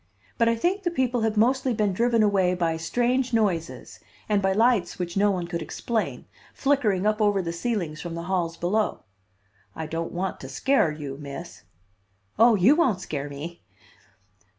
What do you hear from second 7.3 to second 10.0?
the ceilings from the halls below. I